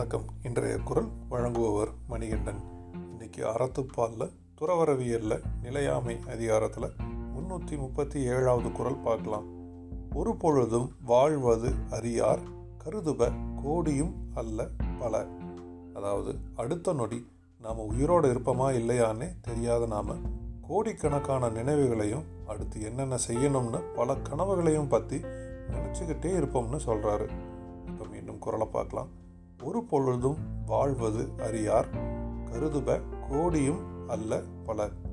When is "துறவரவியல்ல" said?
4.60-5.40